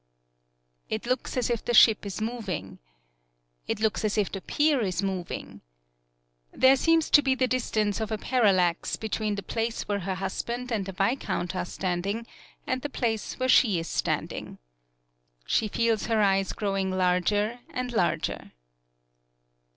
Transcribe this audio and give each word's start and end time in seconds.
It 0.89 1.05
looks 1.05 1.37
as 1.37 1.47
if 1.51 1.63
the 1.63 1.75
ship 1.75 2.07
is 2.07 2.19
moving. 2.21 2.79
It 3.67 3.79
looks 3.79 4.03
as 4.03 4.17
if 4.17 4.31
the 4.31 4.41
pier 4.41 4.81
is 4.81 5.03
moving. 5.03 5.61
There 6.51 6.75
seems 6.75 7.11
to 7.11 7.21
be 7.21 7.35
the 7.35 7.47
distance 7.47 8.01
of 8.01 8.11
a 8.11 8.17
Pallaraxe 8.17 8.99
between 8.99 9.35
the 9.35 9.43
place 9.43 9.83
where 9.87 9.99
her 9.99 10.15
husband 10.15 10.71
and 10.71 10.87
the 10.87 10.91
viscount 10.91 11.55
are 11.55 11.65
standing 11.65 12.25
and 12.65 12.81
the 12.81 12.87
65 12.87 12.91
PAULOWNIA 12.93 12.93
place 12.93 13.39
where 13.39 13.49
she 13.49 13.77
is 13.77 13.87
standing. 13.87 14.57
She 15.45 15.67
feels 15.67 16.07
her 16.07 16.19
eyes 16.19 16.53
growing 16.53 16.89
larger 16.89 17.59
and 17.69 17.93
larger. 17.93 18.53